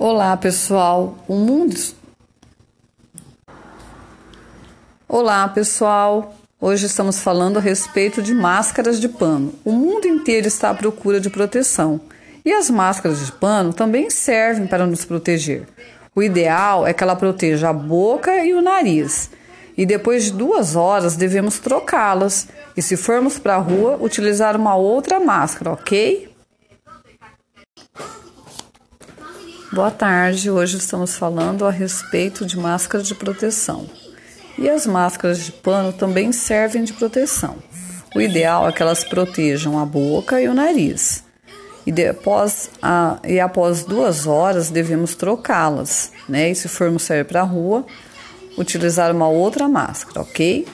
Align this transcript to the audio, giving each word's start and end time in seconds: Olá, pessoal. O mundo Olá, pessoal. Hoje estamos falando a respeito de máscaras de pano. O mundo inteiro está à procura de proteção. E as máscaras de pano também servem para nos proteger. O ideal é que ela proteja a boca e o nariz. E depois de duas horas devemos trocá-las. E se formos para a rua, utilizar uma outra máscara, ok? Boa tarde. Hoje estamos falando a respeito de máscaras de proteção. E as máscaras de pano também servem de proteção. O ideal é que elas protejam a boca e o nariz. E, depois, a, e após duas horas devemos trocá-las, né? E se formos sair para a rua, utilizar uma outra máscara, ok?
Olá, 0.00 0.36
pessoal. 0.36 1.18
O 1.26 1.34
mundo 1.34 1.74
Olá, 5.08 5.48
pessoal. 5.48 6.36
Hoje 6.60 6.86
estamos 6.86 7.18
falando 7.18 7.56
a 7.56 7.60
respeito 7.60 8.22
de 8.22 8.32
máscaras 8.32 9.00
de 9.00 9.08
pano. 9.08 9.52
O 9.64 9.72
mundo 9.72 10.06
inteiro 10.06 10.46
está 10.46 10.70
à 10.70 10.74
procura 10.74 11.18
de 11.18 11.28
proteção. 11.28 12.00
E 12.44 12.52
as 12.52 12.70
máscaras 12.70 13.26
de 13.26 13.32
pano 13.32 13.72
também 13.72 14.08
servem 14.08 14.68
para 14.68 14.86
nos 14.86 15.04
proteger. 15.04 15.66
O 16.14 16.22
ideal 16.22 16.86
é 16.86 16.92
que 16.92 17.02
ela 17.02 17.16
proteja 17.16 17.70
a 17.70 17.72
boca 17.72 18.36
e 18.44 18.54
o 18.54 18.62
nariz. 18.62 19.32
E 19.76 19.84
depois 19.84 20.26
de 20.26 20.32
duas 20.32 20.76
horas 20.76 21.16
devemos 21.16 21.58
trocá-las. 21.58 22.46
E 22.76 22.82
se 22.82 22.96
formos 22.96 23.36
para 23.36 23.56
a 23.56 23.58
rua, 23.58 23.98
utilizar 24.00 24.54
uma 24.54 24.76
outra 24.76 25.18
máscara, 25.18 25.72
ok? 25.72 26.27
Boa 29.70 29.90
tarde. 29.90 30.50
Hoje 30.50 30.78
estamos 30.78 31.18
falando 31.18 31.66
a 31.66 31.70
respeito 31.70 32.46
de 32.46 32.58
máscaras 32.58 33.06
de 33.06 33.14
proteção. 33.14 33.86
E 34.58 34.68
as 34.68 34.86
máscaras 34.86 35.44
de 35.44 35.52
pano 35.52 35.92
também 35.92 36.32
servem 36.32 36.84
de 36.84 36.94
proteção. 36.94 37.56
O 38.16 38.20
ideal 38.20 38.66
é 38.66 38.72
que 38.72 38.80
elas 38.80 39.04
protejam 39.04 39.78
a 39.78 39.84
boca 39.84 40.40
e 40.40 40.48
o 40.48 40.54
nariz. 40.54 41.22
E, 41.86 41.92
depois, 41.92 42.70
a, 42.80 43.18
e 43.22 43.38
após 43.38 43.84
duas 43.84 44.26
horas 44.26 44.70
devemos 44.70 45.14
trocá-las, 45.14 46.12
né? 46.26 46.50
E 46.50 46.54
se 46.54 46.66
formos 46.66 47.02
sair 47.02 47.26
para 47.26 47.42
a 47.42 47.44
rua, 47.44 47.84
utilizar 48.56 49.14
uma 49.14 49.28
outra 49.28 49.68
máscara, 49.68 50.22
ok? 50.22 50.66